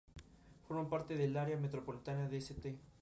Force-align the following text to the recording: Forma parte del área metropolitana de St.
Forma 0.67 0.89
parte 0.89 1.15
del 1.15 1.37
área 1.37 1.57
metropolitana 1.57 2.27
de 2.27 2.37
St. 2.37 2.75